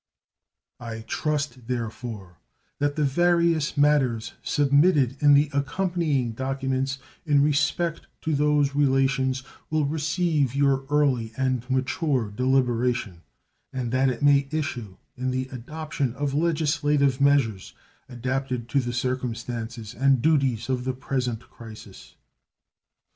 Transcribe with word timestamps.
I 0.79 1.01
trust, 1.01 1.67
therefore, 1.67 2.39
that 2.79 2.95
the 2.95 3.03
various 3.03 3.77
matters 3.77 4.33
submitted 4.41 5.15
in 5.21 5.35
the 5.35 5.51
accompanying 5.53 6.31
documents 6.31 6.97
in 7.23 7.43
respect 7.43 8.07
to 8.21 8.33
those 8.33 8.73
relations 8.73 9.43
will 9.69 9.85
receive 9.85 10.55
your 10.55 10.87
early 10.89 11.33
and 11.37 11.69
mature 11.69 12.31
deliberation, 12.31 13.21
and 13.71 13.91
that 13.91 14.09
it 14.09 14.23
may 14.23 14.47
issue 14.49 14.97
in 15.15 15.29
the 15.29 15.47
adoption 15.51 16.15
of 16.15 16.33
legislative 16.33 17.21
measures 17.21 17.75
adapted 18.09 18.67
to 18.69 18.79
the 18.79 18.93
circumstances 18.93 19.93
and 19.93 20.23
duties 20.23 20.67
of 20.67 20.83
the 20.83 20.93
present 20.93 21.41
crisis. 21.47 22.15